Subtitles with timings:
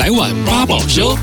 [0.00, 1.14] 来碗八宝粥。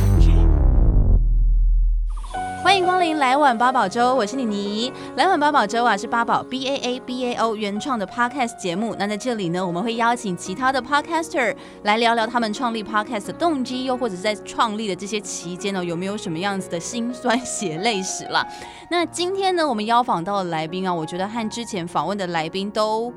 [2.63, 4.93] 欢迎光临来碗八宝粥，我是妮妮。
[5.15, 8.95] 来碗八宝粥啊，是八宝 B A A B A O 原创的 Podcast 节目。
[8.99, 11.55] 那在这里呢，我们会邀请其他的 Podcaster
[11.85, 18.45] 来聊聊他们创立 Podcast 的动机，又或者在创立的这些期间呢，有没有什么样子的辛酸血泪史啦。
[18.91, 23.11] 那今天呢，我们邀访到的来宾啊，我觉得和之前访问的来宾都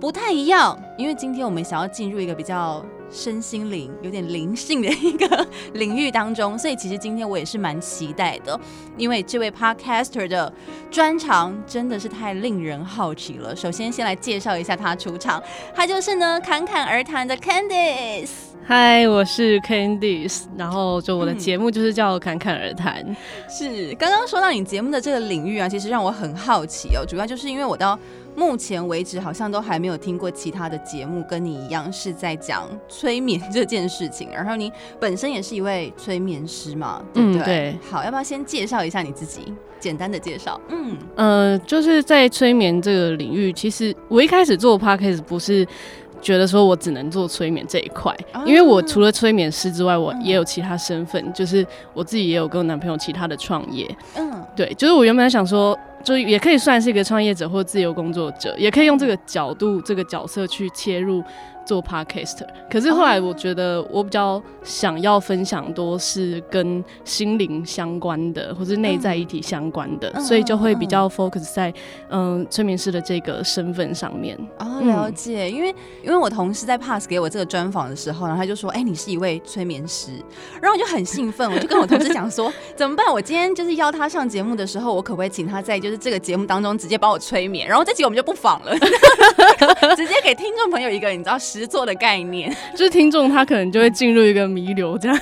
[0.00, 2.84] 不太一样，因为今天我们想要进入一个比较。
[3.14, 8.58] 身心灵有点灵性的一个领域当中，所以其实今天我也是蛮期待的，
[8.96, 10.52] 因为这位 Podcaster 的
[10.90, 13.54] 专长真的是太令人好奇了。
[13.54, 15.40] 首先，先来介绍一下他出场，
[15.72, 18.30] 他就是呢侃侃而谈的 Candice。
[18.66, 23.04] 嗨，我是 Candice，然后就我的节目就是叫侃侃而谈。
[23.06, 23.16] 嗯、
[23.48, 27.96] 是刚刚说到你节目的这个领域啊，其实让我很好奇哦，主要就是因为我到。
[28.36, 34.28] 目前为止，好像都还没有听过其他的节目跟你一样是在讲催眠这件事情。
[34.32, 37.40] 然后你本身也是一位催眠师嘛， 对不对？
[37.40, 37.78] 嗯，对。
[37.90, 39.52] 好，要不要先介绍一下你自己？
[39.80, 40.58] 简单的介绍。
[40.70, 45.66] 嗯，呃，就是在催眠这个领域，其实我一开始做 podcast 不是
[46.24, 48.12] 觉得说我只能做催眠这一块，
[48.44, 53.86] 因为我除了催眠师之外，我也有其他身份，就是我自己也有跟我男朋友其他的创业。
[54.16, 55.78] 嗯，对，就是我原本想说。
[56.04, 61.24] 就也可以算是一个创业者或自由工作者，也可以用这个角度、这个角色去切入。
[61.64, 62.38] 做 podcast，
[62.70, 71.72] 可是后来我觉得我比较想要分享多是跟心灵相关的，或是内在议题相关的，所以就会比较 focus 在
[72.10, 74.38] 嗯催眠师的这个身份上面。
[74.58, 80.10] 哦，了解，因为因为我同事在 pass 给我这个专访的时候，然后他就说：“哎，你是一位催眠师。”
[80.60, 83.10] 然后我就很兴奋，我就跟我同事讲说：“怎么办？
[83.12, 87.66] 我今天就是邀他上节目的时候，我可不可以请他在就是这个节目当中直接帮我催眠？
[87.66, 88.76] 然后这集我们就不访了，
[89.96, 95.18] 直接给听众朋友一个你知道。”实作的概念， 就是听众他可能就会进入一个弥留这样。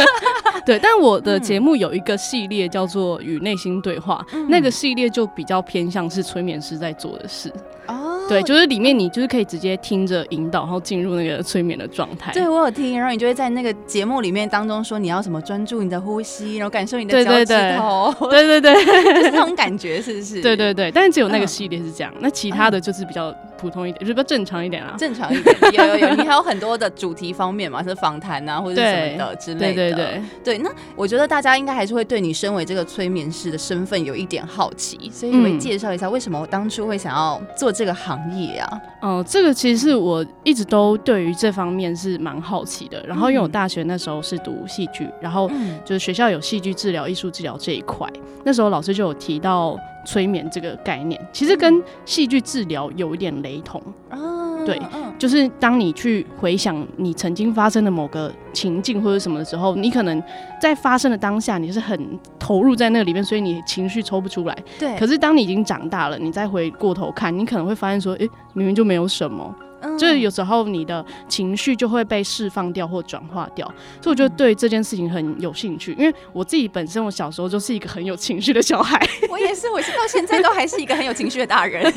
[0.66, 7.50] 对，但我的节目有一个系列叫做《与内心对话》，嗯，那个系列就比较偏向是催眠师在做的事。
[7.86, 12.32] 哦，对，就是里面你就是可以直接听着引导，然后进入那个催眠的状态。
[12.32, 18.14] 对，我有听，然后你就会在那个节目里面当中说你要什么专注你的呼吸，然后感受你的脚趾头。
[18.28, 20.42] 对 对对，就是那种感觉，是不是？
[20.42, 23.34] 对对对，但是只有那个系列是这样，嗯，那其他的就是比较。
[23.58, 24.94] 普通一点，就是比较正常一点啊。
[24.96, 29.74] 正常一点，有有有，你还有很多的主题方面嘛，是访谈啊，或者什么的之类的。
[29.74, 38.80] 对对对对，那我觉得大家应该还是会对你身为这个催眠师的身份有一点好奇，所以你会介绍一下为什么我当初会想要做这个行业啊？
[39.02, 43.04] 哦、呃，这个其实是我一直都对于这方面是蛮好奇的。
[43.06, 45.50] 然后因为我大学那时候是读戏剧，然后
[45.84, 48.08] 就是学校有戏剧治疗、艺术治疗这一块，
[48.44, 49.78] 那时候老师就有提到。
[50.04, 51.20] 催眠这个概念。
[51.32, 54.80] 其实跟戏剧治疗有一点雷同，嗯、对，
[55.18, 60.22] 就是当你去回想你曾经发生的某个情境或者什么的时候，你可能
[60.60, 64.56] 在发生的当下你是很投入在那个里面，所以你情绪抽不出来。
[64.78, 69.54] 对，可是当你已经长大了，你再回过头看，你可能会发现说，诶，明明就没有什么。
[69.98, 73.66] 就是有时候你的情绪就会被释放掉或转化掉，
[74.00, 75.94] 所以我就对这件事情很有兴趣。
[75.98, 79.00] 因为我自己本身，我小时候就是一个很有情绪的小孩。
[79.30, 81.92] 我也是，我到现在都还是一个很有情绪的大人。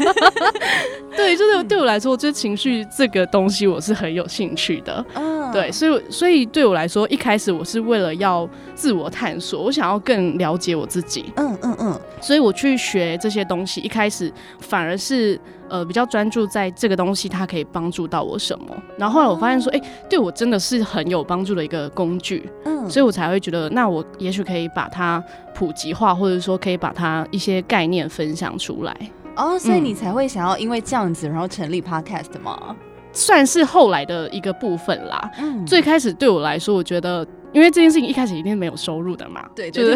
[1.15, 5.03] 对，就是对我来说，就是情绪这个东西，我是很有兴趣的。
[5.15, 11.31] 嗯，对，所以所以对我来说，一开始我是为了要自我探索，我想要更了解我自己。
[11.37, 15.39] 嗯嗯嗯，所以我去学这些东西，一开始反而是。
[15.71, 18.65] 呃，比较专注在这个东西，它可以帮助到我什么？
[18.97, 25.23] 然后后来我发现说，哎、欸，对我真的是很有帮助的一个工具，嗯，所以我才会觉得，那我也许可以把它
[25.55, 28.93] 普及化，或者说可以把它一些概念分享出来。
[29.37, 32.75] 哦，所以你才会想要因为这样子，然后成立 Podcast 吗？
[33.13, 35.31] 算是后来的一个部分啦。
[35.39, 37.25] 嗯，最开始对我来说，我觉得。
[37.53, 39.93] 因为这件事情一开始一定是没有收入的嘛，对，就是，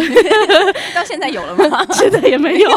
[0.94, 1.86] 到现在有了吗？
[1.94, 2.70] 现在也没有，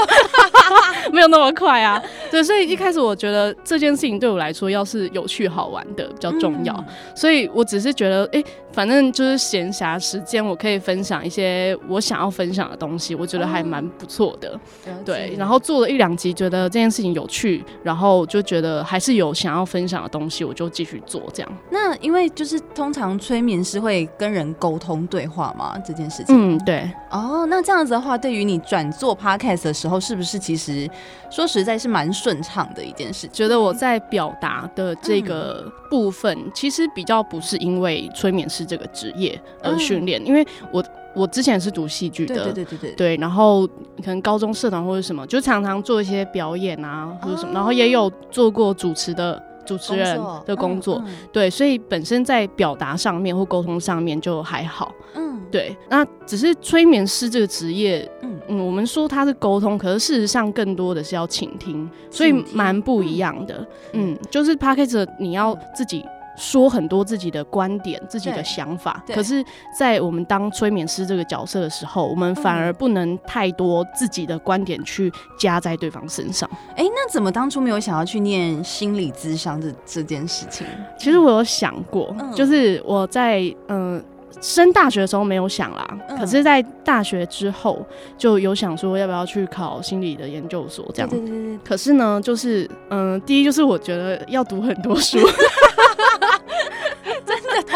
[1.13, 2.01] 没有那么快啊。
[2.31, 6.85] 对，所以一开始我觉得这件事情对我来说，要是有趣好玩的比较重要，嗯、
[7.17, 14.59] 所以我只是觉得，哎、欸，反正就是闲暇时间，我可以分享一些我想要分享的东西，我觉得还蛮不错的。
[14.87, 21.53] 嗯、对，然后做了一两集，觉得这件事情有趣，然后就觉得还是有想要分享的东西，我就继续做这样。
[21.71, 24.68] 那因为就是通常催眠师会跟人沟。
[24.69, 25.79] 沟通对话吗？
[25.83, 26.91] 这件事情，嗯，对。
[27.11, 30.87] 哦，那这样子的话，对于你转做 podcast 的时候，是不是其实
[31.31, 33.27] 说实在是蛮顺畅的一件事？
[33.29, 40.85] 觉得我在表达的这个部分，嗯、其实比较不是因为催眠师这个职业而训练，嗯、因为我
[41.15, 49.43] 我之前是读戏剧的，对对对对对，然后可能高中社团或者什么，就常常做一些表演啊或者什么，哦、然后也有做过主持的。
[49.69, 54.91] 主持人的工作，对，所以本身在表达上面或沟通上面就还好。
[55.15, 58.37] 嗯，对，那只是催眠师这个职业，嗯。
[58.51, 63.67] 嗯，我们说它是沟通，可是事实上更多的是要倾听，所以蛮不一样的。
[63.93, 66.03] 嗯，就是 Podcast 你要自己。
[66.39, 69.45] 说很多自己的观点、自己的想法，可是，
[69.77, 76.49] 在我们当催眠师这个角色的时候，我们反而不能太多自己的观点去加在对方身上。
[76.71, 80.67] 哎、欸，那怎么当初没有想要去念心理咨商这这件事情？
[80.97, 84.03] 其实我有想过，嗯、就是我在嗯、呃、
[84.41, 87.85] 升大学的时候没有想啦，嗯、可是在大学之后
[88.17, 91.09] 就有想说要不要去考心理的研究所这样。
[91.09, 91.59] 对对对对。
[91.65, 95.19] 可是呢，就是嗯、呃，第一就是我觉得要读很多书。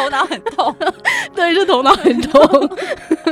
[0.03, 0.75] 头脑很痛，
[1.35, 2.71] 对，就头脑很痛，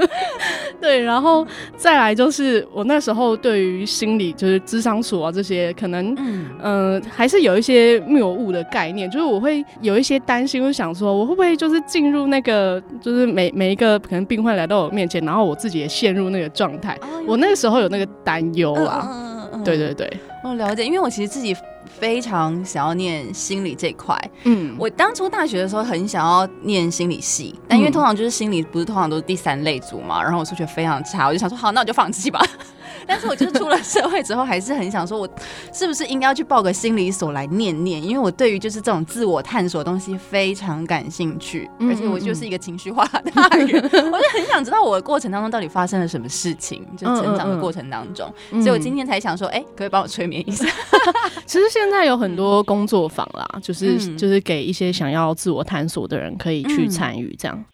[0.81, 1.47] 对，然后
[1.77, 20.11] 再来就是我那时候对于心理就是智商所啊这些，可能嗯、呃、还是有一些谬误的概念，就是我会有一些担心，我想说我会不会就是进入那个就是每每一个可能病患来到我面前，然后我自己也陷入那个状态，哦、我那个时候有那个担忧啊，嗯嗯嗯、对对对，
[20.45, 21.57] 我了解，因为我其实自己。
[22.01, 32.41] 非常想要念心理这块，嗯，我当初大学的时候很想要念心理系，但因为通常就是心理不是通常都是第三类组嘛，然后我数学非常差，我就想说好，那我就放弃吧。
[33.07, 35.29] 但是我就是出了社会之后，还是很想说，我
[35.73, 38.03] 是不是应该要去报个心理所来念念？
[38.03, 48.33] 因为我对于就是这种自我探索的东西非常感兴趣，而且我就是一个情绪化的大人，我就很想知道我的过程当中到底发生了什么事情，就成长的过程当中。
[48.51, 50.67] 所以我今天才想说，哎，可以帮我催眠一下？
[51.47, 57.65] 其实现在有很多工作坊啦，就是就是给一些想要自我探索的人可以去参与这样。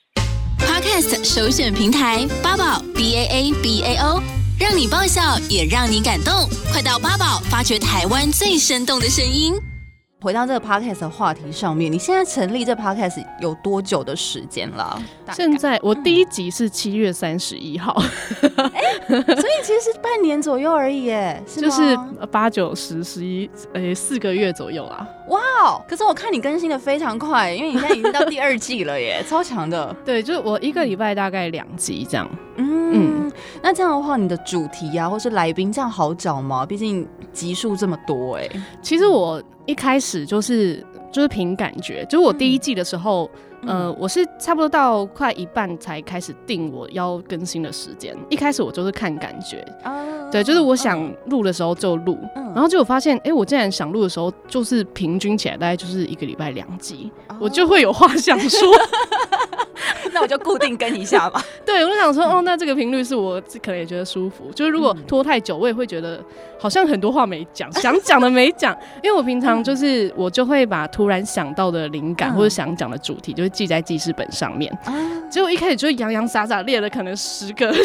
[0.59, 4.46] Podcast 首选平台八宝 B A A B A O。
[4.59, 6.33] 让你爆笑，也让你感动。
[6.73, 9.55] 快到八宝发掘台湾最生动的声音。
[10.23, 14.99] 回到这个 podcast 的话题上面，你现在成立这 podcast 有多久的时间了？
[15.35, 18.03] 现在我第一集是七月三十一号，
[18.73, 21.95] 哎、嗯欸，所以其实是半年左右而已，哎，就是
[22.33, 25.07] 八九十十一，哎，四个月左右啊。
[25.29, 25.83] 哇哦！
[25.89, 29.95] 可是我看你更新的非常快，因为你现在已经到第二季了耶， 超强的。
[30.05, 32.29] 对，就是我一个礼拜大概两集这样。
[32.57, 33.33] 嗯嗯，
[33.63, 36.65] 那这样的话，你的主题啊，或是来宾，这样好找吗？
[36.65, 38.49] 毕竟集数这么多，哎。
[38.83, 39.43] 其实我。
[39.67, 40.81] 一开始就是
[41.11, 48.17] 就是凭感觉，就是我第一季的时候，嗯、呃，我是差不多到快一半才开始定我要更新的时间。
[48.31, 58.61] 一开始我就是看感觉，哦、对，就是我想录的时候就录，嗯、然后结果发现，哎、欸，我竟然想录的时候就是平均起来大概就是一个礼拜两集，哦、我就会有话想说。
[60.17, 61.45] 那我就固定跟一下吧。
[61.63, 64.51] 对，我就想说，哦，那这个频率是我可能也觉得舒服。
[64.55, 66.19] 就是如果拖太久，我也会觉得
[66.59, 68.75] 好像很多话没讲，想讲的没讲。
[69.03, 74.73] 因为我平常就是我就会把突然想到的灵感或者想讲的主题，就会记在记事本上面。
[75.29, 77.71] 结果一开始就洋洋洒洒列了可能十个，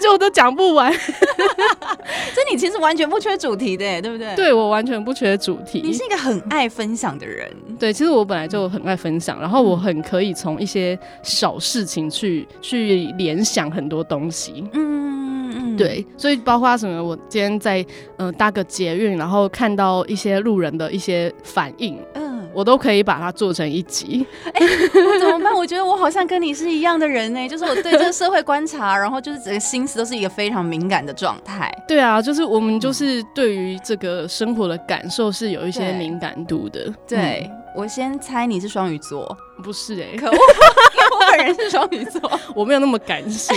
[0.00, 0.90] 结果都讲不完。
[0.90, 4.34] 所以你其实完全不缺主题的，对不对？
[4.34, 5.82] 对，我完全不缺主题。
[5.84, 7.50] 你是一个很爱分享的人。
[7.78, 10.98] 对，其实我本来就很爱分享，然后我很可以从一些。
[11.34, 17.82] 小事情去去联想很多东西，嗯嗯对，所以包括什么，我今天在
[18.18, 24.24] 嗯、呃、搭个捷运，然后看到一些路人的一些反应，嗯，我都可以把它做成一集。
[24.52, 24.60] 哎、
[25.18, 25.52] 怎么办？
[25.52, 31.72] 我觉得我好像跟你是一样的人呢、欸，就是我对这个社会观察，然后就是整个心思都是一个非常敏感的状态。
[31.88, 36.84] 对啊，就是我们就是对于这个生活的感受是有一些敏感度的。
[37.06, 37.18] 对。
[37.18, 40.32] 对嗯我先猜你是双鱼座，不是哎、欸，可恶，
[40.94, 42.20] 因为我本人是双鱼座，
[42.54, 43.56] 我没有那么感性，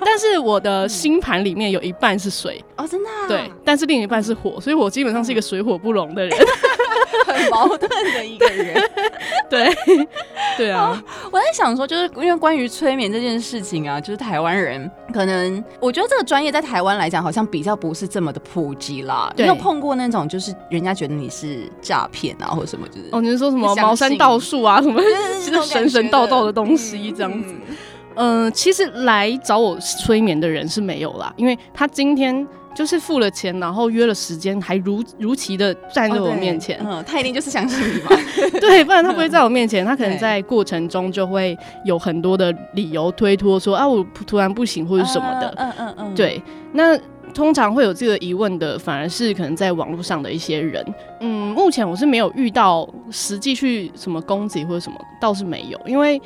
[0.00, 2.64] 但是我的星盘里面有一半是水。
[2.76, 6.38] 哦，真的、啊，对，但是另一半是火，所以我基本上是一个水火不容的人，
[7.26, 8.90] 很矛盾的一个人，
[9.50, 9.68] 对，
[10.58, 23.74] 对啊，我在想说，就是因为关于催眠这件事情啊，就是台湾人可能，我觉得这个专业在台湾来讲，好像比较不是这么的普及啦，对你有碰过那种就是人家觉得你是诈骗啊，或者什么，就是哦，你是说什么？
[23.76, 25.00] 茅山道术啊，什么
[25.40, 27.54] 其实 神神道道的东西这样子。
[28.16, 32.44] 嗯、呃，其实来找我催眠的人是没有啦，因为他今天
[32.78, 36.78] 就是付了钱，然后约了时间，还如如期的站在我面前。
[36.80, 38.10] 嗯，他一定就是相信你嘛。
[38.60, 39.84] 对，不然他不会在我面前。
[39.84, 45.52] 他可能在过程中就会有很多的理由推脱，说啊，我突然不行或者什么的。
[45.56, 46.14] 嗯嗯嗯。
[46.14, 46.40] 对，
[46.72, 46.96] 那。
[47.34, 50.82] 通常会有这个疑问的，反而是可能在网络上的一些人。
[51.20, 55.78] 嗯，目前我是没有遇到实际去什么攻击或者什么，倒是没有。
[55.86, 56.20] 因为，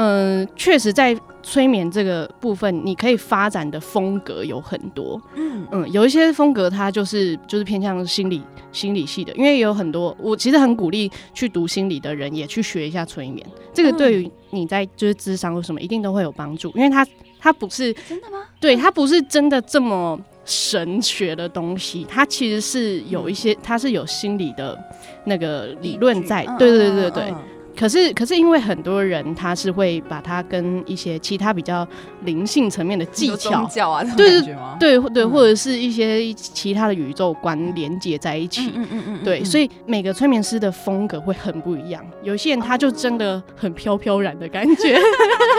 [0.00, 5.20] 嗯、呃，确实在催眠这个部分，你可以发展的风格有很多。
[5.34, 8.40] 嗯嗯，有一些风格它就是就是偏向心理
[8.70, 17.04] 心理系的，因为有很多我其实很鼓励去读心理的人也去学一下催眠，这个对于你在就是智商或什么一定都会有帮助，因为它
[17.40, 18.44] 它不是真的吗？
[18.60, 24.78] 对，它不是真的这么神学的东西，它其实是有一些它是有心理的
[25.24, 26.44] 那个理论在。
[26.58, 27.34] 对对对对对。
[27.78, 31.86] 可是，可是因为很多人他是会把它跟一些其他比较
[32.22, 34.40] 灵性层面的技巧，教啊，对
[34.78, 42.04] 对对，或者是一些其他的宇宙观连接在一起，嗯嗯嗯，对，所以每个催眠师的风格会很不一样。
[42.22, 44.98] 有些人他就真的很飘飘然的感觉，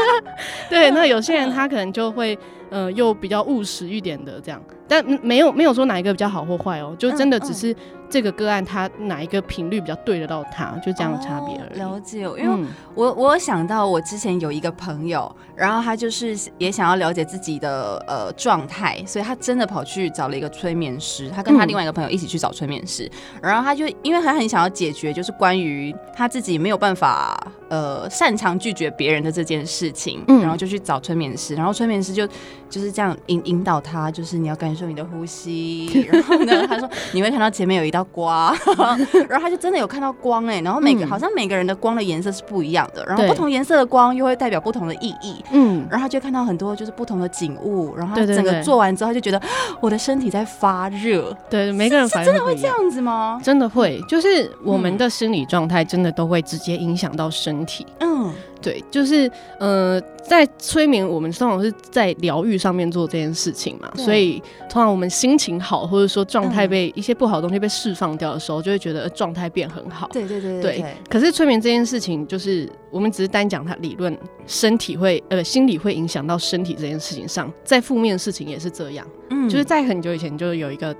[0.69, 2.37] 对，那有些人他可能就会。
[2.71, 7.75] 呃，又比较务实一点的这样，但没有没有说哪一个比较好或坏哦，就真的只是
[8.09, 11.79] 这个个案，它哪一个频率比较对得到他，就这样的差别而已。
[11.79, 23.09] 哦，了解，因为我我有想到我之前有一个朋友，然后他就是也想要了解自己的呃状态，所以他真的跑去找了一个催眠师，他跟他另外一个朋友一起去找催眠师，
[23.41, 27.39] 然后他就因为他很想要解决就是关于他自己没有办法
[27.69, 32.27] 呃擅长拒绝别人的这件事情，然后就去找催眠师，然后催眠师就。
[32.69, 38.55] 就是这样引引导他，就是你要感受你的呼吸， 然后呢，他说你会看到前面有一道光，
[39.29, 49.41] 然后他就真的有看到光哎，然后每个、嗯、好像每个人的光的颜色是不一样的，然后不同颜色的光又会代表不同的意义，嗯，然后他就看到很多就是不同的景物，然后他整个做完之后他就觉得
[49.79, 53.39] 我的身体在发热，对，每个人反应真的会这样子吗？
[53.43, 58.31] 真的会，就是我们的心理状态真的都会直接影响到身体，嗯。
[58.61, 70.09] 对，就是呃，在催眠，我们通常是在疗愈上面做这件事情嘛，所以通常我们心情好，或者说状态被一些不好的东西被释放掉的时候，就会觉得状态变很好。
[70.11, 70.85] 对对对对。
[71.09, 79.07] 可是催眠这件事情，就是我们只是单讲它理论，身体会呃心理会影响到身体这件事情上，在负面的事情也是这样。
[79.29, 80.93] 嗯，就是在很久以前就有一个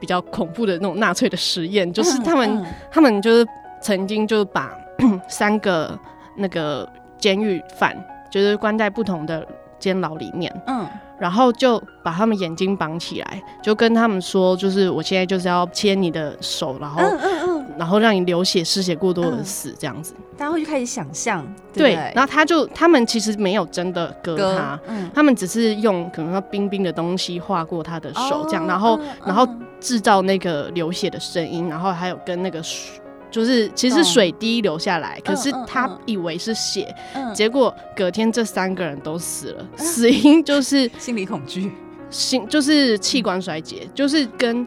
[0.00, 3.46] 比较恐怖的那种纳粹的实验，就是他们他们就是
[3.80, 4.76] 曾经就把
[5.30, 5.96] 三个。
[6.38, 7.96] 那个监狱犯
[8.30, 9.46] 就是关在不同的
[9.78, 10.86] 监牢里面，嗯，
[11.18, 20.14] 然后就把他们眼睛绑起来，就跟他们说，就是我现在就是要牵你的手，然后，嗯嗯嗯，然后让你流血、失血过多而死，这样子。
[20.36, 29.48] 大家会去开始想象，对，然后他就他们其实没有真的割他，嗯，他们只是用可能说冰冰的东西划过他的手，这样，然后然后
[29.80, 32.97] 制造那个流血的声音，然后还有跟那个水。
[33.30, 36.94] 就是其实水滴流下来，可是他以为是血，
[37.34, 41.70] 结果隔天这三个人都死了， 死因就是心理恐惧，
[42.10, 44.66] 心就是器官衰竭，就是跟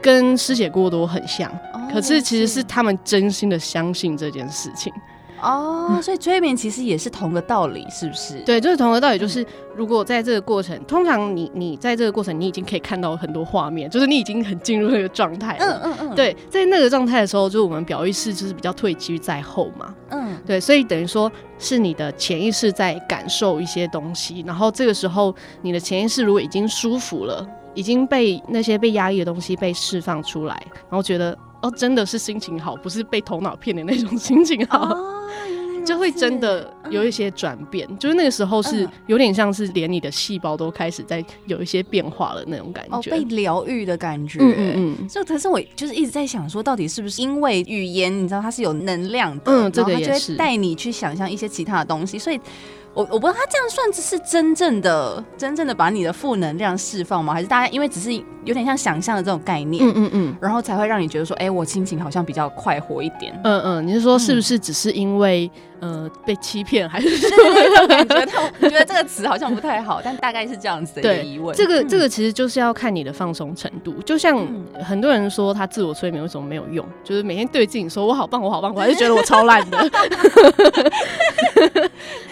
[0.00, 1.52] 跟失血过多很像，
[1.92, 4.92] 可是其实是他们真心的相信这件事情。
[5.42, 8.38] 哦，所以催眠其实也是同个道理，是不是？
[8.46, 9.18] 对，就是同个道理。
[9.18, 9.44] 就是
[9.74, 15.80] 如果在这个过程，通常你你在这个过程，你已经可以看到很多画面，就是你已经很进入那个状态了。
[15.82, 16.14] 嗯嗯嗯。
[16.14, 19.94] 对，在那个状态的时候，就是我们表意识就是比较退居在后嘛。
[20.10, 20.36] 嗯。
[20.46, 30.54] 对，所以等于说是你的潜意识在感受一些东西，然后这个时候你的潜意识如果已经舒服了，已经被那些被压抑的东西被释放出来，
[30.88, 31.36] 然后觉得。
[31.62, 35.21] 哦，真的是心情好，不是被头脑骗的那种心情好，哦、
[35.84, 37.86] 就会真的有一些转变。
[37.90, 44.38] 嗯、就是那个时候是有点像是连你的细胞都开始在有一些变化了那种感觉，哦、被疗愈的感觉。
[44.40, 45.08] 嗯嗯。
[45.08, 52.40] 就可是我就是一直在想说，到底是不是因为语言，你知道它是有能量的，嗯，这个也是带你去想象一些其他的东西，所以。
[52.94, 57.32] 我我不知道他这样算是真正的真正的把你的负能量释放吗？
[57.32, 58.12] 还是大家因为只是
[58.44, 63.32] 有点像想象的这种概念，嗯嗯嗯，然后才会让你觉得说，哎、欸，我心情好像比较快活一点。
[63.44, 68.26] 嗯嗯，你是说是不是只是因为、嗯、呃被欺骗，还是对对对这种感觉？
[68.32, 71.54] 但我觉得这个词好像不太好，但大概是这样子的一个疑问。
[71.56, 73.92] 这个这个其实就是要看你的放松程度。
[74.02, 74.46] 就像
[74.82, 79.90] 很多人说他自我催眠为什么没有用，就是每天对自己说我好棒我好棒，我还是觉得我超烂的。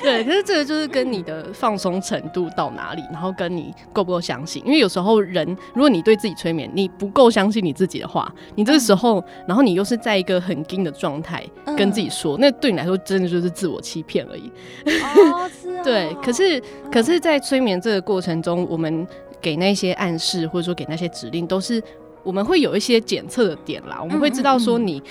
[0.02, 4.62] 对，可是这个就是跟你的放松程度到哪里，然后跟你够不够相信。
[4.64, 11.45] 因为有时候人，如果你对自己催眠，你不够相信你自己的话，你这个时候，然后你又是在一个很惊的状态
[11.76, 14.51] 跟自己说，那对你来说真的就是自我欺骗而已。
[14.85, 15.83] 哦，是啊。
[15.85, 19.07] 对，可是，可是在催眠这个过程中，我们
[19.41, 21.83] 给那些暗示或者说给那些指令，都是
[22.23, 25.03] 我们会有一些检测的点啦，我们会知道说你。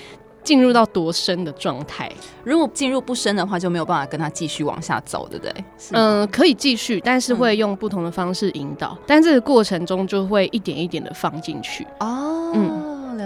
[0.42, 2.10] 进入到多深的状态？
[2.46, 5.54] 如果进入不深的话，就没有办法跟他继续往下走，对不对？
[5.92, 11.86] 嗯、呃，可以继续，但是会用不同的方式引导，嗯、但这个过程中就会一点一点的放进去。
[12.00, 12.79] 哦，嗯。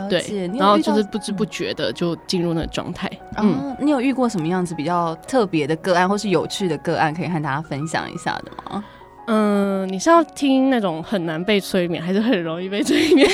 [0.09, 3.09] 对，然后就是不知不觉的就进入那个状态。
[3.37, 8.83] 嗯，嗯，你有遇过什么样子比较特别的个案，或是有趣的个案，可以和大家分享一下的吗？
[9.27, 13.29] 嗯，你是要听那种很难被催眠，还是很容易被催眠？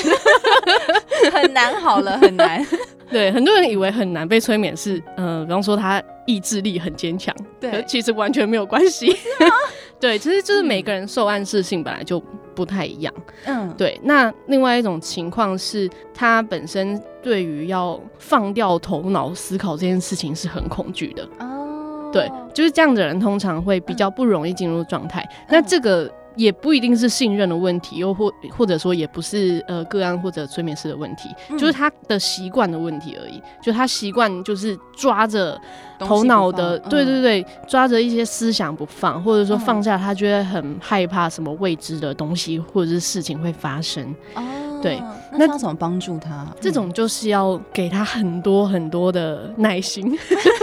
[1.32, 2.64] 很难，好了，很难。
[3.10, 9.16] 对，很多人以为很难被催眠是，嗯、呃，比方说他意志力很坚强，对，其实完全没有关系。
[9.98, 12.22] 对，其实就是每个人受暗示性本来就
[12.60, 13.14] 不太一样。
[13.46, 13.98] 嗯，对。
[14.04, 21.26] 那另外一种情况是，他本身对于要放掉头脑思考这件事情是很恐惧的。
[21.38, 25.26] 哦，对，就是这样的人通常会比较不容易进入状态。
[25.30, 26.12] 嗯、那这个。
[26.40, 33.42] 也不一定是信任的问题，又或或者说也不是呃个案或者催眠师的问题，嗯、就是他的习惯的问题而已。
[33.62, 35.60] 就他习惯就是抓着
[35.98, 44.14] 头脑的，对对对，抓着一些思想不放，或者说放下，他觉得很害怕什么未知的东西或者是事情会发生。
[44.34, 44.42] 哦，
[44.82, 46.46] 对，那要怎么帮助他？
[46.60, 50.16] 这种就是要给他很多很多的耐心，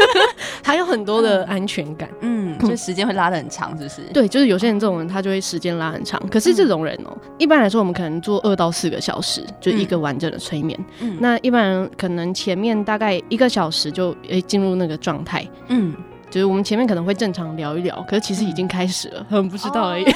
[0.64, 2.10] 还有很多的安全感。
[2.22, 4.02] 嗯，就时间会拉的很长，是不是？
[4.14, 6.22] 对，就是有些人这种人，他就会时间拉很长。
[6.30, 10.78] 可是这种人哦、喔，一般来说我们可能做二到四个小时，就一个完整的催眠。
[11.00, 15.48] 嗯，那一般人可能前面大概一个小时就诶进入那个状态。
[15.68, 15.94] 嗯，
[16.30, 20.04] 就是我们前面可能会正常聊一聊，可是其实已经开始了，很不知道而已。
[20.04, 20.14] 干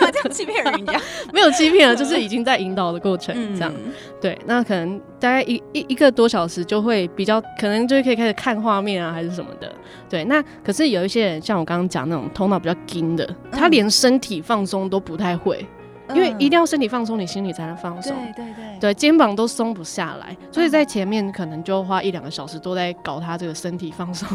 [0.00, 1.00] 嘛这样欺骗人家？
[1.32, 3.72] 没有欺骗了，就是已经在引导的过程，这样。
[3.76, 9.70] 嗯、对，那可能大概一一一个多小时就会比较，可能就可以开始看画面啊，还是什么的。
[10.08, 15.64] 对，那可是有一些人，像我刚刚讲那种头脑比较精的，他连身体放松都不太会。
[16.14, 18.14] 因为一定要身体放松，你心里才能放松。
[18.34, 24.28] 对对对，对，肩膀都松不下来，所以在前面可能就花一两个小时都在搞他这个身体放松。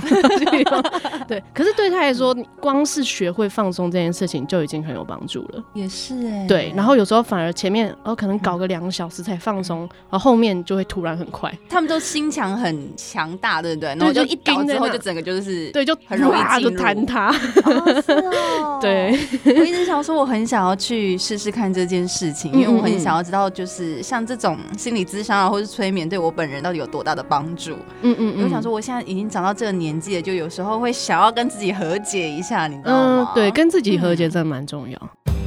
[1.27, 5.63] 对，可是对他来说，光是学会放松这件事情就已经很有帮助了。
[5.73, 6.47] 也是哎、欸。
[6.47, 11.51] 对，然后有时候反而前面哦可能搞个两个小时才放松，然后后面就会突然很快。
[11.69, 13.89] 他们都心墙很强大，对不对？
[13.95, 17.33] 然后就一倒之后就整个就是对，就很容易就坍塌。
[17.63, 18.79] 哦，是哦。
[18.83, 19.17] 对，
[19.57, 21.62] 我一直想说，我很想要去试试看。
[21.63, 27.71] 看这件事情，因为我很想要知道，就是像这种心理咨商啊，或是催眠，对我本人到底有多大的帮助。
[28.01, 33.31] 嗯嗯，嗯，我想说，我现在已经长到这个年纪了，就有时候会想要跟自己和解一下，你知道吗？
[33.31, 34.99] 嗯，对，跟自己和解真的蛮重要。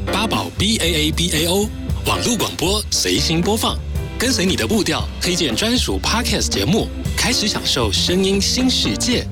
[0.07, 1.69] 八宝 B A A B A O
[2.07, 3.77] 网络广播随心播放，
[4.19, 9.27] 跟随你的步调，推荐专属 Podcast 节目，开始享受声音新世界。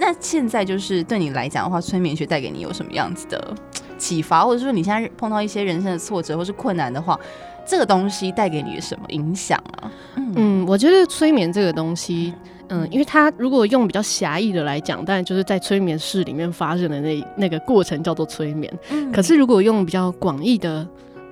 [0.00, 3.54] 那现在就是对你来讲的话，催眠学带给你有什么样子的？
[4.02, 7.16] 启发，或者说你现在碰到一些人生的挫折或是困难的话，
[7.64, 9.92] 这个东西带给你什么影响啊？
[10.16, 12.34] 嗯，嗯，我觉得催眠这个东西，
[12.68, 18.72] 嗯，因为它如果用比较狭义的来讲，当然就是在催眠室里面发生的那那个过程叫做催眠。
[18.90, 20.84] 嗯，可是如果用比较广义的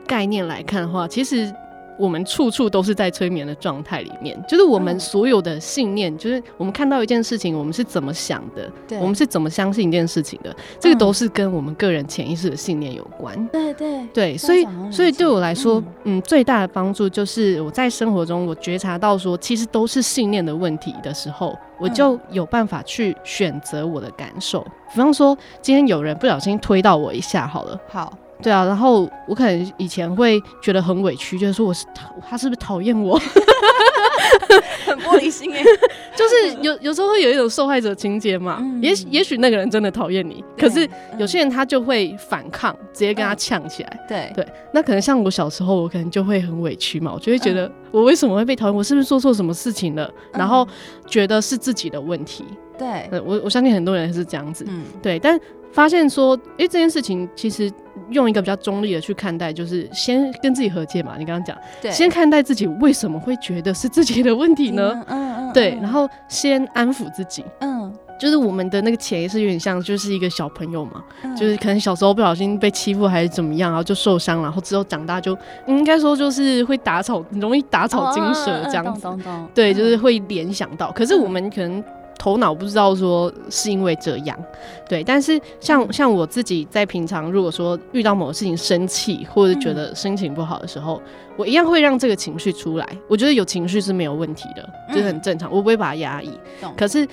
[0.07, 1.53] 概念来看的话，其实。
[2.01, 13.47] 我们处处都是在催眠的状态里面，就是我们所有的信念，就是我们看到一件事情，我们是怎么想的，对，我们是怎么相信一件事情的，这个都是跟我们个人潜意识的信念有关。
[13.49, 24.63] 对对对，所以所以对我来说，嗯，最大的帮助就是我在生活中我觉察到说，其实都是信念的问题的时候，我就有办法去选择我的感受。
[24.93, 28.17] 比方说，今天有人不小心推到我一下，好了，好。
[28.43, 33.19] 对啊，然后我可能以前会觉得很委屈，就是说我是讨他是不是讨厌我，
[34.87, 35.63] 很玻璃心哎，
[36.17, 38.59] 就是有有时候会有一种受害者情节嘛。
[38.61, 44.01] 嗯、也也许那个人真的讨厌你，可是有些人他就会反抗，嗯、直接跟他呛起来。
[44.09, 48.75] 对对，那可能像我小时候，我可能就会很委屈嘛，我就会觉得我为什么会被讨厌？
[48.75, 50.11] 我是不是做错什么事情了？
[50.33, 50.67] 然后
[51.07, 52.45] 觉得是自己的问题。
[52.79, 54.65] 对，我我相信很多人是这样子。
[54.69, 55.39] 嗯，对，但。
[55.73, 57.71] 发现说，哎，这件事情其实
[58.11, 61.15] 用一个比较中立的去看待，就是先跟自己和解嘛。
[61.19, 64.93] 你刚刚讲，对，先看待自己为什么会觉得是自己的问题呢？
[65.09, 67.45] 嗯嗯，嗯对，然后先安抚自己。
[67.61, 79.07] 嗯，就是我们的那个潜意识有点像，就是一个小朋友嘛，嗯、就是可能小时候不小心被欺负还是怎么样，然后就受伤，然后之后长大就应该说就是会打草，容易打草惊蛇这样子。
[79.55, 80.91] 对，就是会联想到。
[80.93, 81.83] 可是我们可能。
[82.21, 84.39] 头脑不知道说是因为这样，
[84.87, 91.01] 对，但是像像我自己在平常如果说遇到某个事情生气或者觉得心情不好的时候，
[91.39, 92.87] 我一样会让这个情绪出来。
[93.09, 96.31] 我觉得有情绪是没有问题的，就是很正常，我不会把它压抑。
[96.77, 97.07] 可是，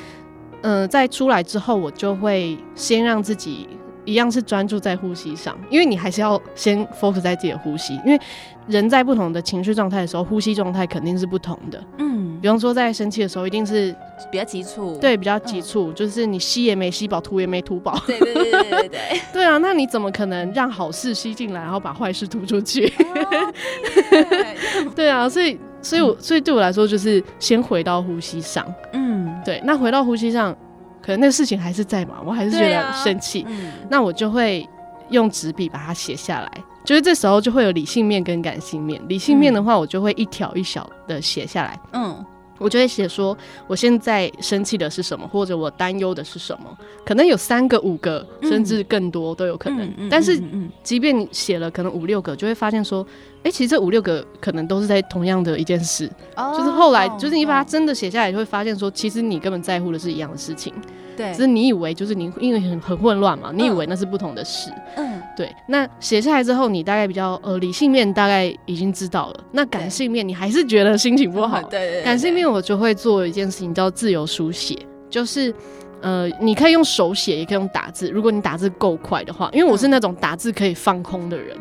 [0.61, 3.69] 嗯、呃，在出来之后，我就会先让自己
[4.07, 8.19] 一样是专注在呼吸上，因为你还是要先 focus 在自己的呼吸，因为
[8.67, 11.83] 人在不同的情绪状态的时候，呼吸状态肯定是不同的。
[11.97, 13.93] 嗯，比方说在生气的时候，一定是。
[14.31, 17.95] 比较急促，对，比较急促，嗯、就是你吸也没吸饱，吐也没吐饱。
[18.07, 18.99] 对对对对对对。
[19.31, 22.87] 对啊，那你怎么可能让好事吸进来，然后把坏事吐出去？
[22.87, 23.53] 哦、
[24.95, 28.65] 对啊，所以，所以我，所以对我来说，就是先回到呼吸上。
[28.93, 29.61] 嗯，对。
[29.63, 30.57] 那回到呼吸上，
[31.07, 33.45] 可能那个事情还是在嘛，我还是觉得很生气。
[33.47, 34.67] 嗯、那我就会
[35.09, 36.51] 用纸笔把它写下来。
[36.83, 39.01] 就是这时候就会有理性面跟感性面。
[39.07, 41.79] 理性面的话，我就会一条一小的写下来。
[41.93, 42.25] 嗯。
[42.57, 49.91] 我就会写说，我现在生气的是什么，或者我担忧的是什么，可能有三个、五个，甚至更多都有可能。
[49.97, 50.41] 嗯、但是，
[50.83, 53.05] 即便你写了可能五六个，就会发现说，
[53.37, 56.09] 哎、欸，其实这五六个可能都是在同样的一件事。
[56.35, 60.73] 哦、就是后来，就是你把它真的写下来，就会发现说，其实你根本在乎的是一样的事情。
[61.17, 64.71] 对，只是你以为就是你因为很很混乱嘛，你以为那是不同的事。
[64.95, 65.53] 嗯，对。
[65.67, 71.61] 那写下来之后，你大概比较呃理性面大概已经知道了，那感性面你还是觉得心情不好。
[71.67, 74.77] 对，感性面我就会做一件事情叫自由书写，
[75.09, 75.53] 就是。
[76.01, 78.09] 呃，你可以用手写，也可以用打字。
[78.09, 81.57] 如果你打字够快的话，因为我是那种打字可以放空的人，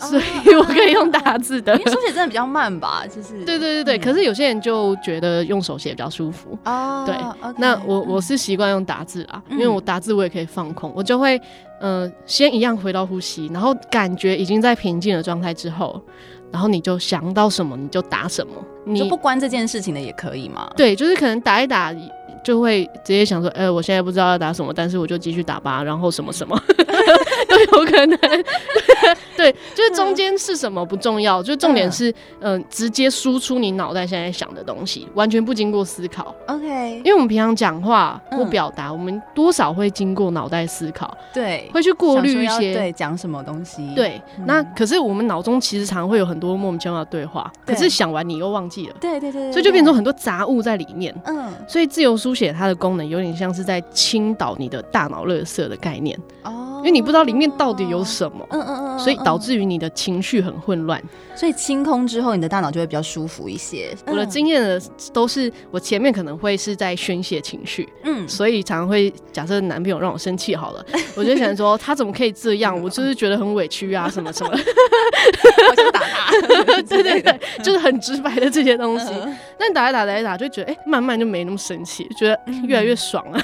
[0.00, 1.76] 嗯、所以我可以用打字的。
[1.76, 3.44] 因为手写真的比较慢吧，就是。
[3.44, 6.56] 对对对对，嗯、可是有些人就觉得用手写比较舒服。
[6.64, 7.02] 哦。
[7.04, 7.14] 对。
[7.14, 11.40] Okay, 那我我是习惯用打字啊，嗯、因为我打字我也可以放空，我就会
[11.80, 16.00] 呃先一样回到呼吸，然后感觉已经在平静的状态之后，
[16.52, 18.52] 然后你就想到什么你就打什么，
[18.84, 20.70] 你就不关这件事情的也可以吗？
[20.76, 21.92] 对，就是可能打一打。
[22.42, 26.60] 就会直接想说，哎、欸，我现在不知道要打什么，但是我就继续打吧，然后什么什么
[27.48, 28.18] 都有可能。
[29.40, 36.34] 对， 就是中间是什么不重要，就重点是，嗯、呃，直接输出你脑袋现在想的东西，完全不经过思考。
[36.46, 43.92] OK，因为我们平常讲话或表达，嗯、我们多少会经过脑袋思考，对，会去过滤一些，对，讲什么东西。
[43.94, 48.94] 对，嗯、那可是我们脑中其实常会有很多莫名其妙的对话，对可是想完你又忘记了。
[49.00, 51.14] 对对，对对对，所以就变成很多杂物在里面。
[51.24, 56.18] 嗯，所以自由书写它的功能有点像是在倾倒你的大脑垃圾的概念。
[56.42, 58.46] 哦，因为你不知道里面到底有什么。
[58.50, 61.00] 嗯嗯嗯，所以导致于你的情绪很混乱，
[61.36, 63.96] 所以清空之后，你的大脑就会比较舒服一些。
[64.06, 74.50] 我的经验的都是，我前面可能会是在宣泄情绪，嗯，所以常常会假设男朋友让我生气好了， 我就想说他怎么可以这样， 我就是觉得很委屈啊，什么什么，
[75.70, 76.32] 我就打他，
[76.88, 79.12] 对对对，就是很直白的这些东西。
[79.56, 83.40] 但打一打打一打，就觉得哎，慢慢就没那么生气，觉得越来越爽了，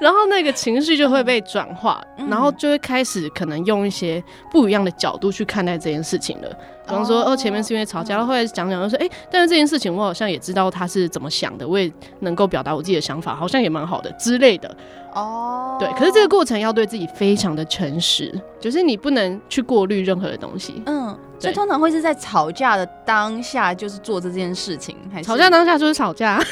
[0.00, 6.48] 然后那个情绪就会被转化，然后就会开始可能用一些不一样的角度去看待这件事情了，
[6.86, 14.76] 比方说，哦，前面是因为吵架，然后后来讲讲，就说，哎，但是这件事情我好像也知道他是怎么想的，我也能够表达我自己的想法，好像也蛮好的之类的。
[15.14, 20.82] 哦，对，可是这个过程要对自己非常的诚实，就是你不能去过滤任何的东西。
[20.86, 26.36] 嗯，所以通常会是在吵架的当下，就是做这件事情，还是吵架当下就是吵架，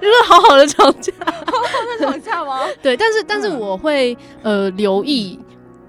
[0.00, 1.62] 就是好好的吵架， 好好
[1.96, 2.66] 的吵架吗？
[2.82, 5.38] 对，但是但是我会呃留意。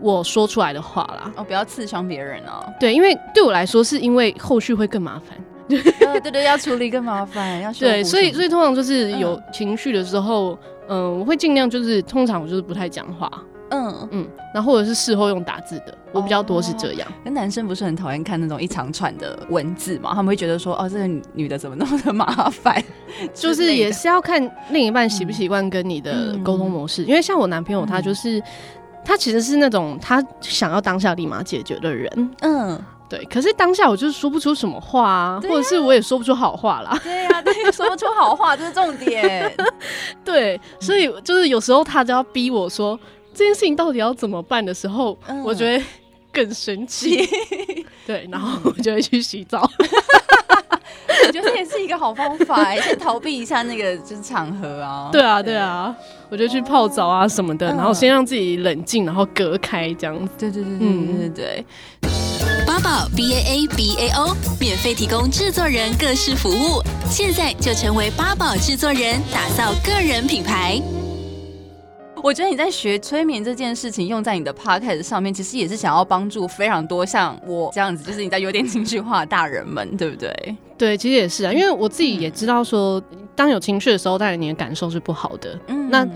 [0.02, 2.66] 我说出来的话啦，哦，不要刺伤别人哦。
[2.80, 5.38] 对，因为对我来说，是因为后续会更麻烦。
[5.70, 10.58] 对对对，要处理更麻烦，要对，所以所以通常就是有情绪的时候，
[10.90, 13.32] 嗯、呃，我会尽量就是通常我就是不太讲话，
[13.70, 17.08] 嗯嗯，然后或者是事后用打字的，我比较多是这样。
[17.24, 20.10] 那、哦、男生不是很讨厌看那种一长串的文字嘛？
[20.14, 22.84] 他们会觉得说，哦，这个女的怎么那么的麻烦？
[23.34, 28.44] 就是也是要看另一半习不习惯跟你的沟通模式，嗯、因为像我男朋友他就是。
[29.02, 33.26] 嗯他其实是那种他想要当下立马解决的人，嗯，对。
[33.26, 36.98] 可是当下我就是说不出什么话啊，或者是我也说不出好话啦。
[37.04, 39.52] 对呀，对，说不出好话这是重点。
[40.24, 42.98] 对，所以就是有时候他就要逼我说
[43.34, 45.84] 这件事情到底要怎么办的时候，我觉得
[46.32, 47.28] 更生气。
[48.06, 49.68] 对，然后我就会去洗澡。
[51.28, 55.10] 我觉得这也是一个好方法，先逃避一下那个就是场合啊。
[55.12, 55.96] 对啊，对啊，
[56.32, 60.32] 我就去泡澡啊什么的，然后先让自己冷静，然后隔开这样子。
[60.38, 61.66] 对对对对对对对。
[62.66, 70.82] 八宝 B A A B A O 免费提供制作人各式服务，现在就成为八宝制作人，打造个人品牌。
[72.24, 80.56] 我觉得你在学催眠这件事情，用在你的 podcast 上面，其实也是想要帮助非常多像我这样子， 就是你在有点情绪化的大人们，对不对？
[80.78, 83.02] 对，其实也是啊，因为我自己也知道说，
[83.36, 85.60] 当有情绪的时候，当然你的感受是不好的。
[85.68, 86.08] 嗯，那。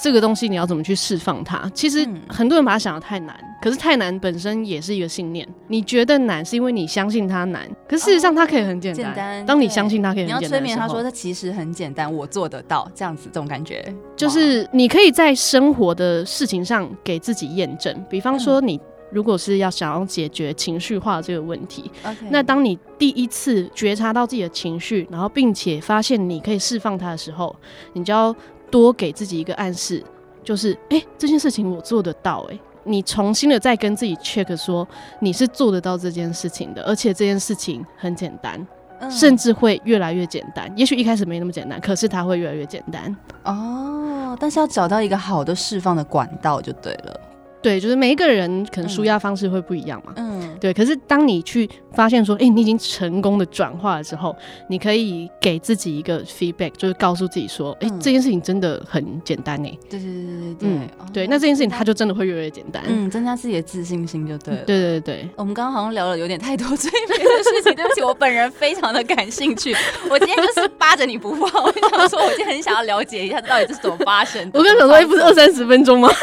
[0.00, 1.70] 这个东西你要怎么去释放它？
[1.74, 5.46] 其实很多人把它想的太难，可是太难本身也是一个信念。
[5.68, 9.04] 你觉得难是因为你相信它难，可是事实上它可以很简单。
[9.04, 9.46] 简单。
[9.46, 13.84] 当你相信它可以很简单，你要催眠他说它其实很简单，我做得到，这样子这种感觉，
[14.16, 18.04] 就是你可以在生活的事情上给自己验证。
[18.10, 18.80] 比方说你。
[19.10, 21.88] 如果是要想要解决情绪化这个问题.
[22.30, 27.54] 那当你第一次觉察到自己的情绪，然后并且发现你可以释放它的时候，
[27.92, 28.34] 你就要
[28.74, 30.02] 多给自己一个暗示，
[30.42, 34.84] 就是哎、欸，这件事情我做得到、欸，哎，你重新的再跟自己 check 说
[35.20, 38.66] 你是做得到这件事情的，而且这件事情很简单。
[39.10, 43.14] 甚至会越来越简单，也许一开始没那么简单，可是它会越来越简单。
[43.44, 47.20] 哦，但是要找到一个好的释放的管道就对了。
[47.64, 50.12] 对，就是每一个人可能舒压方式会不一样嘛。
[50.16, 50.70] 嗯，对。
[50.70, 54.36] 可是当你去发现说，哎、欸，你已经成功的转化了之后，
[54.68, 59.78] 你可以给自己一个 feedback，就是告诉自己说，哎、欸，这件事情真的很简单呢。
[59.88, 60.68] 对对对对对。
[60.68, 61.26] 嗯，对。
[61.26, 62.82] 那这件事情它就真的会越来越简单。
[62.86, 64.62] 嗯，增加自己的自信心就对了。
[64.66, 65.26] 对对对。
[65.36, 69.74] 我们刚刚好像聊了有点太多催眠的事情， 对不起，我本人非常的感兴趣。
[70.10, 74.58] 我今天就是扒着你不放，我想说，我今天很想要了解一下到底这是怎么发生的。
[74.58, 76.10] 我跟你说，哎，不是二三十分钟吗？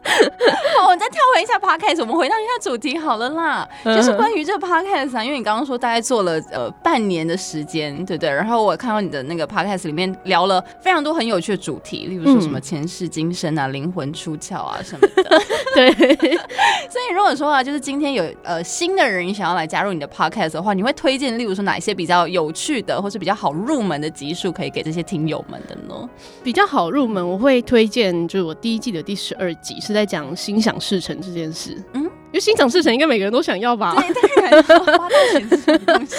[0.77, 8.29] 好， 我们再跳回一下 podcast，我们回到一下主题好了啦，就是关于这个 podcast 啊，因为你刚刚说大概做了呃半年的时间，对不对？
[8.29, 15.41] 然后我看到你的那个 podcast 里面聊了非常多很有趣的主题，例如说什么前世今生啊、灵魂出窍啊什么的。
[15.75, 26.09] 对，所以如果说啊，就是今天有呃新的人想要来加入你的 podcast 的话，你会推荐例如说哪一些比较有趣的，或是比较好入门的集数，可以给这些听友们的呢？
[26.43, 31.75] 比较好入门，我会推荐就是我第一季的第十二集是在讲心想事成这件事。
[31.93, 33.95] 嗯，因为心想事成应该每个人都想要吧？
[33.95, 36.15] 对，当然，发大钱是什么东西？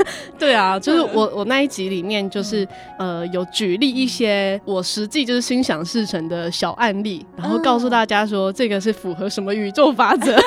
[0.38, 2.66] 对啊，就是我我那一集里面就是
[2.98, 10.36] 呃有举例一些我实际就是心想事成的小案例，然后告诉大家说这个是符合什么宇宙法则。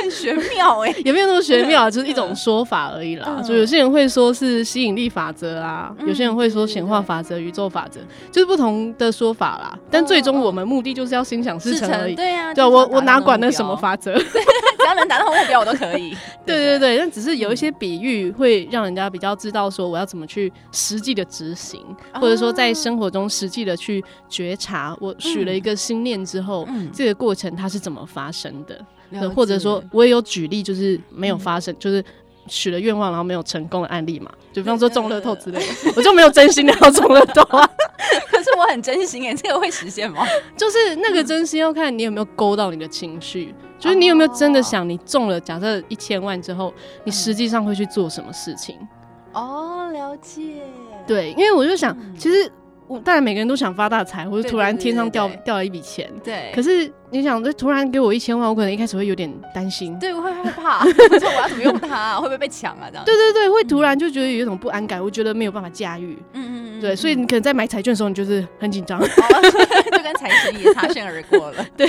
[0.00, 3.36] 很 玄妙哎、欸， 也没有那么玄妙，就是一种说法而已啦。
[3.38, 9.78] 嗯、就有些人会说是吸引力法则啊，嗯、有些人会说显化法则、宇宙法则，就是不同的说法啦。
[9.90, 12.14] 但最终我们目的就是要心想事成而已。
[12.14, 16.16] 对啊，对啊，我我哪管那什么法则， 只要能达到目标我都可以。
[16.44, 21.80] 对对对，但只是有一些比喻会让人家比较知道说我要怎么去实际的执行，
[22.14, 24.96] 或者说在生活中实际的去觉察。
[25.00, 28.78] 我许了一个心念之后，嗯、这个过程它是怎么发生的？
[29.34, 32.04] 或者说，我也有举例，就是没有发生，嗯、就是
[32.46, 34.30] 许了愿望然后没有成功的案例嘛。
[34.52, 37.68] 就比方说中乐透之类的，我就没有真心的要中乐透啊。
[38.30, 40.24] 可是我很真心耶，这个会实现吗？
[40.56, 46.72] 就是那个真心要看你有没有勾到你的情绪，就是你有没有真的想你中了，假设一千万之后，
[47.04, 48.76] 你实际上会去做什么事情？
[49.32, 50.62] 哦，了解。
[51.06, 52.50] 对，因为我就想，其实
[52.86, 56.10] 我当然每个人都想发大财，或者突然天上掉掉了一笔钱。
[56.24, 56.90] 对，可是。
[57.10, 62.88] 你想，这突然给我一千万，我可能一开始会有点担心，对，我会害怕， 我说我要怎么用它，啊，会不会被抢啊？
[62.90, 71.86] 这样，对对对，会突然就觉得有一种不安感，我觉得没有办法驾驭，嗯嗯嗯，对，所以你可能在买彩券的时候，你就是很紧张，哦，就跟财神爷擦身而过了， 对，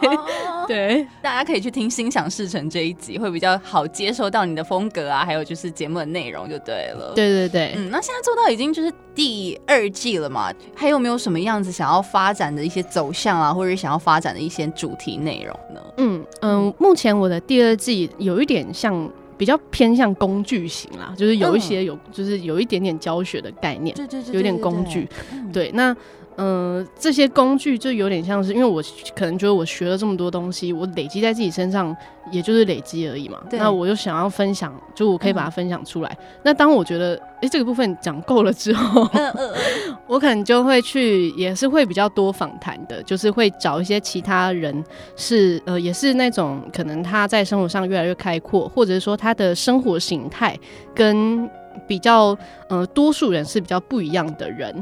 [0.00, 15.52] 哦，对，大家可以去听《心想事成》这一集，会比较好接受到你的风格啊，还有就是节目的内容就对了，对对对，嗯，那现在做到已经就是第二季了嘛，还有没有什么样子想要发展的一些走向啊，或者是想要发展的一些主题内容？
[15.74, 15.80] 呢？
[15.96, 25.08] 嗯嗯，目前我的第二季有一点像比较偏向工具型啦，就是有一些有，就是有一点点教学的概念，对对对，有点工具。
[25.52, 25.94] 对，那
[26.36, 28.82] 嗯、呃，这些工具就有点像是，因为我
[29.14, 31.96] 可能觉得我学了这么多东西，我累积在自己身上。
[32.32, 33.38] 也就是累积而已嘛。
[33.52, 36.10] 那我就想要分享，就我可以把它分享出来。
[36.18, 44.74] 嗯、那当我觉得，哎、欸，这个部分讲够了之后， 嗯嗯嗯、我可能就会去，也是会比较多访谈的，就是会找一些其他人
[45.14, 50.58] 是，是呃，也是那种可能他在生活上越来越开阔，或者是说他的生活形态
[50.92, 51.48] 跟。
[51.86, 52.36] 比较
[52.68, 54.74] 呃，多数人是比较不一样的人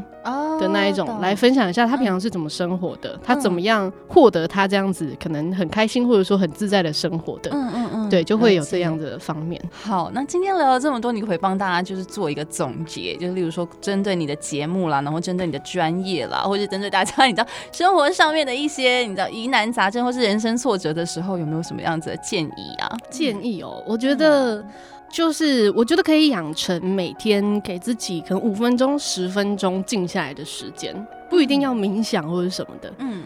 [0.61, 9.61] 的那一种，哦、来分享一下他平常是怎么生活的，嗯、他怎么样获得他这样子可能很开心或者说很自在的生活的，嗯嗯嗯，对，就会有这样的方面。
[9.71, 22.97] 好，那今天聊了这么多，你可以帮大家就是做一个总结，就是例如说针对你的节目啦，然后针对你的专业啦， 或者针对大家你知道生活上面的一些你知道疑难杂症或是人生挫折的时候，有没有什么样子的建议啊？
[23.11, 24.61] 建议哦，我觉得。
[24.61, 24.65] 嗯
[25.15, 30.93] 就是我觉得可以养成每天给自己可能五分钟、十分钟静下来的时间，
[31.31, 32.93] 不一定要冥想或者什么的。
[32.99, 33.23] 嗯，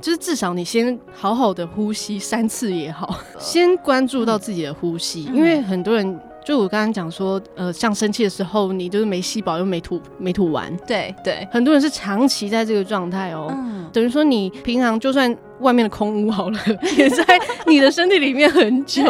[0.00, 6.18] 就是至少你先好好的呼吸三次也好，先关注到自己的呼吸，因为很多人。
[6.48, 10.74] 就我刚刚讲说，呃，像生气的时候，你就是没吸饱又没吐，没吐完。
[10.86, 13.48] 对对，很多人是长期在这个状态哦。
[13.50, 16.58] 嗯，等于说你平常就算外面的空屋好了，
[16.96, 17.22] 也在
[17.66, 19.04] 你的身体里面很 久。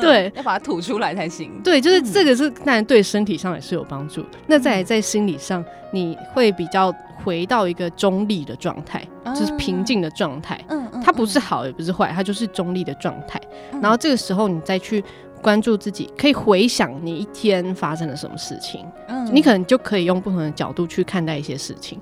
[0.00, 1.52] 对， 要把它吐出来才行。
[1.62, 4.24] 对，就是这个是当然对身体上也是有帮助。
[4.48, 6.92] 那再来在心理上，你会比较
[7.22, 9.06] 回到一个中立的状态。
[9.34, 10.62] 就是平静的状态。
[10.68, 13.40] 嗯嗯，它不是好也不是坏，它就是中立的状态。
[13.72, 15.02] 嗯、然后这个时候你再去。
[15.44, 22.00] 关注自己，可以回想你一天发生了什么事情，嗯，你可能就可以用不同的角度去看待一些事情。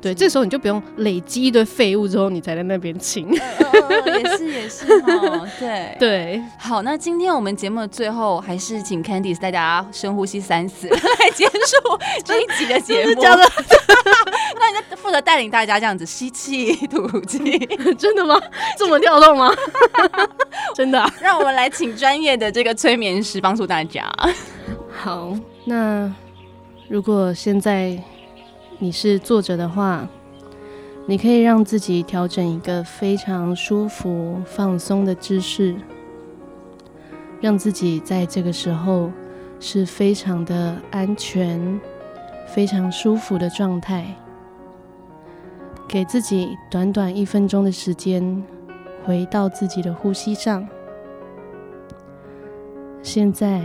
[0.00, 3.28] 对，这时候你就不用累积一堆废物之后，你才在那边清。
[3.34, 6.42] 也是也是哦，对对。
[6.56, 13.14] 好，那今天我们节目的最后，还是请 Candice 带大家深呼吸三次 来结束这一集的节目。
[13.20, 13.44] 叫做？
[14.56, 17.58] 那你就负责带领大家这样子吸气吐气，
[17.98, 18.40] 真的吗？
[18.78, 19.52] 这么跳动吗？
[20.76, 21.14] 真的、啊？
[21.20, 22.74] 让我们来请专业的这个。
[22.74, 24.04] 催眠师帮助大家。
[24.92, 25.32] 好，
[25.64, 26.12] 那
[26.88, 27.96] 如果现在
[28.78, 30.06] 你是坐着的话，
[31.06, 35.74] 你可以让自己调整一个非常舒服、放松的姿势，
[37.40, 39.10] 让自己在这个时候
[39.60, 41.80] 是非常的安全、
[42.48, 44.04] 非常舒服的状态。
[45.86, 48.42] 给自己短短一分钟的时间，
[49.04, 50.66] 回到自己的呼吸上。
[53.02, 53.62] 现在，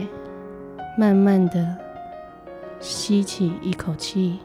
[0.98, 1.78] 慢慢的
[2.80, 4.40] 吸起一口气，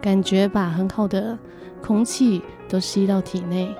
[0.00, 1.36] 感觉把很好的
[1.82, 3.74] 空气都吸到体内，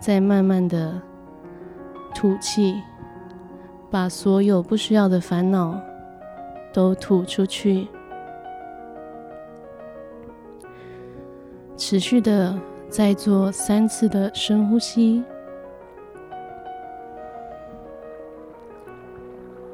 [0.00, 1.00] 再慢慢的
[2.14, 2.74] 吐气，
[3.90, 5.80] 把所有不需要的烦恼
[6.74, 7.88] 都吐出去，
[11.78, 12.54] 持续的
[12.90, 15.22] 再做三次的深呼吸。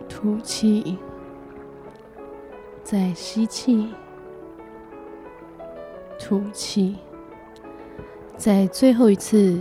[0.07, 0.99] 吐气，
[2.83, 3.95] 再吸气，
[6.19, 6.97] 吐气，
[8.37, 9.61] 再最后一次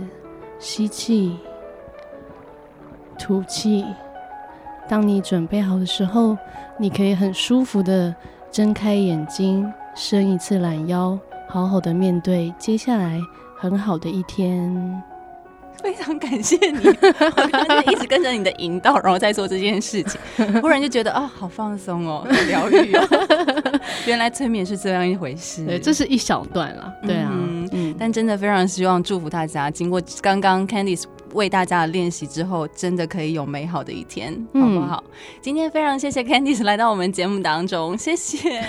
[0.58, 1.38] 吸气，
[3.18, 3.86] 吐气。
[4.88, 6.36] 当你准备好的时候，
[6.78, 8.14] 你可以很舒服的
[8.50, 13.20] 睁开眼睛，伸一次懒腰，好好的面对接下来
[13.70, 15.02] 很好的一天。
[15.82, 20.18] 非常感谢你，我刚刚就一直跟着你的引导，然后再做这件事情，
[20.60, 23.06] 忽然就觉得啊、哦，好放松哦，很疗愈哦。
[24.06, 35.04] 原来催眠是这样一回事，对，这是一小段了，对啊，嗯，嗯，但真的非常希望祝福大家，经过刚刚 Candice 为大家的练习之后，真的可以有美好的一天，好不好？
[35.06, 35.10] 嗯、
[35.42, 38.64] 今天非常谢谢 Candice 来到我们节目当中，谢谢。